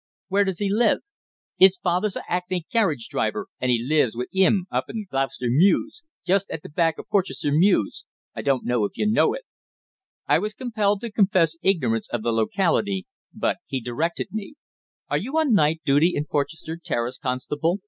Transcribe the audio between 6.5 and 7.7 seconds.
the back of Porchester